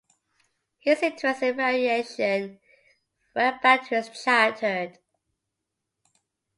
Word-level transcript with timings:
His 0.79 1.03
interest 1.03 1.43
in 1.43 1.59
aviation 1.59 2.59
went 3.35 3.61
back 3.61 3.87
to 3.89 3.97
his 3.97 4.09
childhood. 4.09 4.97